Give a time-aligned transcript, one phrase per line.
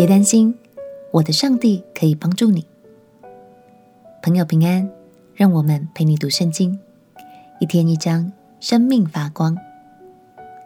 [0.00, 0.54] 别担心，
[1.10, 2.64] 我的上帝可以帮助你。
[4.22, 4.90] 朋友平安，
[5.34, 6.80] 让我们陪你读圣经，
[7.60, 9.54] 一天一章，生命发光。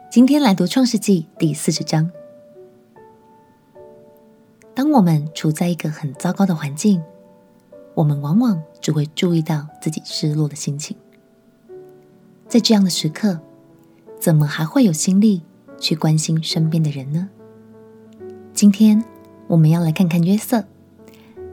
[0.08, 2.08] 今天来读创世纪第四十章。
[4.72, 7.02] 当我们处在一个很糟糕的环境，
[7.94, 10.96] 我们往往只会注意到自己失落的心情。
[12.46, 13.40] 在这样的时刻，
[14.20, 15.42] 怎么还会有心力
[15.80, 17.28] 去关心身边的人呢？
[18.52, 19.04] 今天
[19.46, 20.64] 我们要来看看约瑟，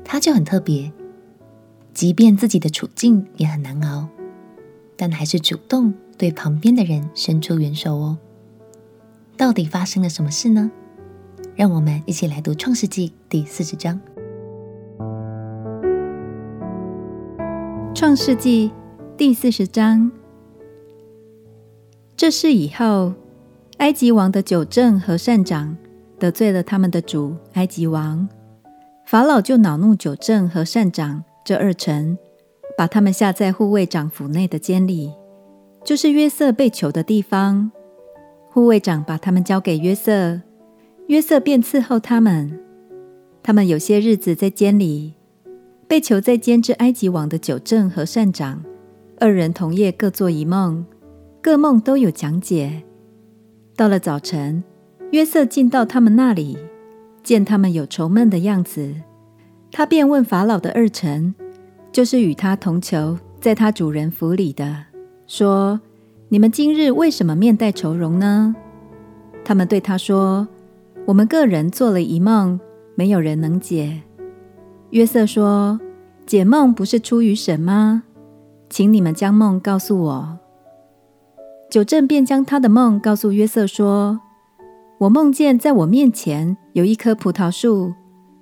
[0.04, 0.92] 他就很特别，
[1.94, 4.08] 即便自己的处境也很难熬，
[4.96, 8.18] 但还是主动对旁边的人伸出援手哦。
[9.38, 10.72] 到底发生了什么事呢？
[11.56, 14.00] 让我们一起来读《创世纪》第四十章。
[17.94, 18.70] 《创世纪》
[19.18, 20.12] 第四十章。
[22.16, 23.14] 这事以后，
[23.78, 25.78] 埃及王的九政和善长
[26.22, 28.30] 得罪了他们的主埃及王，
[29.08, 32.16] 法老就恼怒九正和善长这二臣，
[32.78, 35.12] 把他们下在护卫长府内的监里，
[35.84, 37.72] 就是约瑟被囚的地方。
[38.52, 40.40] 护卫长把他们交给约瑟，
[41.08, 42.60] 约瑟便伺候他们。
[43.42, 45.16] 他们有些日子在监里，
[45.88, 48.64] 被囚在监之埃及王的九正和善长
[49.20, 50.86] 二人同夜各做一梦，
[51.42, 52.84] 各梦都有讲解。
[53.76, 54.64] 到了早晨，
[55.12, 56.58] 约瑟进到他们那里，
[57.24, 58.96] 见他们有愁闷的样子，
[59.72, 61.36] 他便问法老的二臣，
[61.92, 64.86] 就是与他同囚在他主人府里的，
[65.28, 65.80] 说。
[66.34, 68.56] 你们今日为什么面带愁容呢？
[69.44, 70.48] 他们对他说
[71.06, 72.58] ：“我们个人做了一梦，
[72.96, 74.04] 没有人能解。”
[74.92, 75.78] 约瑟说
[76.26, 78.04] ：“解梦不是出于神吗？
[78.70, 80.40] 请你们将梦告诉我。”
[81.70, 84.22] 酒政便将他的梦告诉约瑟说
[85.02, 87.92] ：“我梦见在我面前有一棵葡萄树，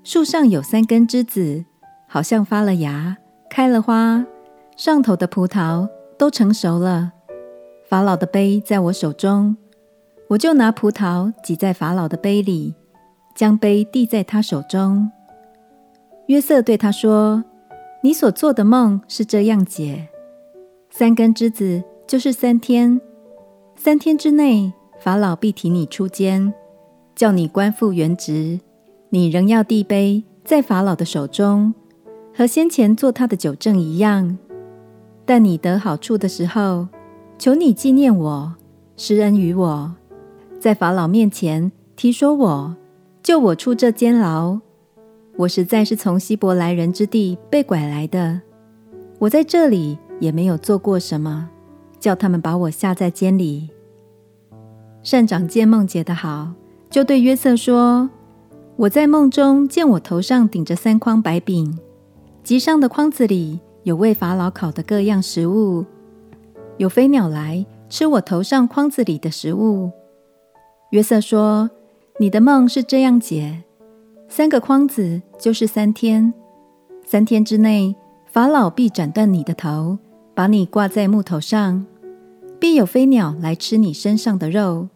[0.03, 1.63] 树上有三根枝子，
[2.05, 3.15] 好像发了芽，
[3.49, 4.25] 开了花，
[4.75, 7.13] 上头的葡萄都成熟了。”
[7.87, 9.55] 法老的杯在我手中，
[10.27, 12.75] 我就拿葡萄挤在法老的杯里，
[13.33, 15.09] 将杯递在他手中。
[16.27, 17.41] 约瑟对他说
[18.03, 20.09] ：“你所做的梦是这样解：
[20.89, 22.99] 三根枝子就是三天，
[23.77, 26.53] 三天之内，法老必提你出监，
[27.15, 28.59] 叫你官复原职。
[29.09, 31.73] 你仍要递杯在法老的手中，
[32.35, 34.37] 和先前做他的酒政一样。
[35.25, 36.87] 但你得好处的时候。”
[37.39, 38.53] 求你纪念我，
[38.97, 39.95] 施恩于我，
[40.59, 42.75] 在法老面前提说我，
[43.23, 44.59] 救我出这监牢。
[45.37, 48.41] 我实在是从希伯来人之地被拐来的，
[49.19, 51.49] 我在这里也没有做过什么，
[51.97, 53.69] 叫他们把我下在监里。
[55.01, 56.51] 善长见梦解得好，
[56.89, 58.09] 就对约瑟说
[58.75, 61.79] ：“我在梦中见我头上顶着三筐白饼，
[62.43, 65.85] 其上的筐子里有为法老烤的各样食物。”
[66.77, 69.91] 有飞鸟来吃我头上筐子里的食物。
[70.91, 71.69] 约瑟说
[72.19, 73.63] ：“你的梦是这样解：
[74.27, 76.33] 三个筐子就是三天，
[77.05, 77.95] 三天之内，
[78.27, 79.97] 法老必斩断你的头，
[80.33, 81.85] 把你挂在木头上，
[82.59, 84.89] 必有飞鸟来吃你身上的肉。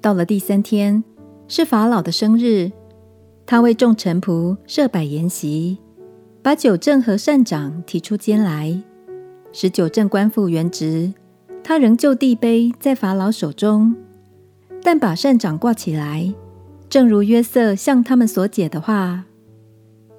[0.00, 1.02] 到了第三天，
[1.48, 2.70] 是法老的生日，
[3.44, 5.78] 他为众臣仆设摆筵席，
[6.40, 8.80] 把九正和善长提出监来。”
[9.50, 11.12] 使九正官复原职，
[11.64, 13.96] 他仍旧递杯在法老手中，
[14.82, 16.32] 但把善长挂起来，
[16.88, 19.24] 正如约瑟向他们所解的话。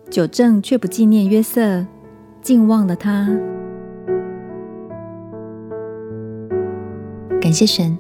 [0.09, 1.85] 九正却不纪念约瑟，
[2.41, 3.29] 竟忘了他。
[7.49, 7.97] 感谢神，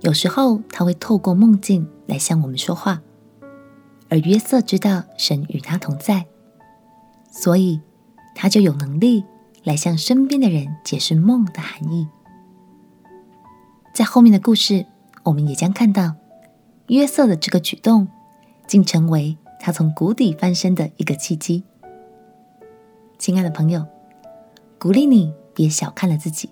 [0.00, 3.02] 有时候他会透过梦境来向我们说话，
[4.08, 6.24] 而约瑟知道神与他同在，
[7.30, 7.78] 所以
[8.34, 9.22] 他就有能力。
[9.64, 12.08] 来向身边的人解释梦的含义。
[13.92, 14.86] 在后面的故事，
[15.24, 16.14] 我们也将看到
[16.86, 18.08] 约瑟的这个举动，
[18.66, 21.64] 竟成为他从谷底翻身的一个契机。
[23.18, 23.86] 亲爱的朋友，
[24.78, 26.48] 鼓励你别小看了自己，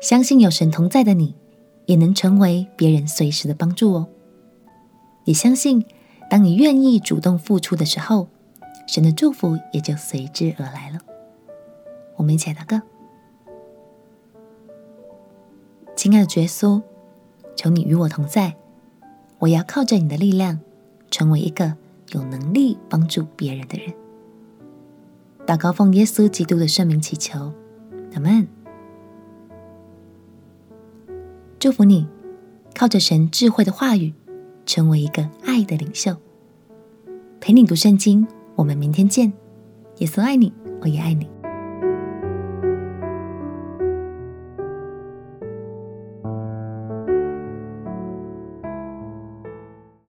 [0.00, 1.34] 相信有神同在的你，
[1.86, 4.08] 也能成为别人随时的帮助哦。
[5.24, 5.84] 也相信，
[6.30, 8.28] 当你愿意主动付出的时候，
[8.86, 11.00] 神的祝福也就随之而来了。
[12.16, 12.80] 我们一起来祷告，
[15.96, 16.80] 亲爱的耶稣，
[17.56, 18.54] 求你与我同在，
[19.40, 20.60] 我要靠着你的力量，
[21.10, 21.74] 成为一个
[22.12, 23.92] 有能力帮助别人的人。
[25.44, 27.52] 祷告奉耶稣基督的圣名祈求，
[28.14, 28.57] 阿门。
[31.60, 32.06] 祝福你，
[32.72, 34.14] 靠着神智慧的话语，
[34.64, 36.14] 成为一个爱的领袖。
[37.40, 38.24] 陪你读圣经，
[38.54, 39.32] 我们明天见。
[39.96, 41.28] 耶稣爱你，我也爱你。